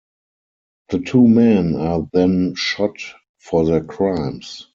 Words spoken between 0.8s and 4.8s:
The two men are then shot for their crimes.